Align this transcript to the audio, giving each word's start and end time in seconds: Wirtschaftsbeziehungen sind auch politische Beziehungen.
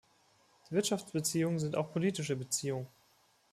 Wirtschaftsbeziehungen 0.71 1.59
sind 1.59 1.75
auch 1.75 1.91
politische 1.93 2.35
Beziehungen. 2.35 2.87